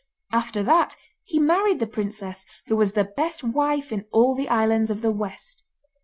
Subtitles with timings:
[0.31, 4.89] After that he married the princess, who was the best wife in all the islands
[4.89, 5.61] of the West.